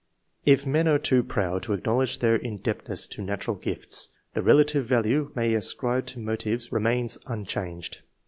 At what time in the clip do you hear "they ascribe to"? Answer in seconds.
5.35-6.19